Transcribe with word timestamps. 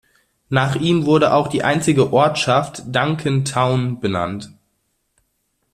Nach 0.49 0.75
ihm 0.75 1.05
wurde 1.05 1.31
auch 1.31 1.47
die 1.47 1.63
einzige 1.63 2.11
Ortschaft, 2.11 2.81
Duncan 2.87 3.45
Town, 3.45 3.99
benannt. 3.99 4.49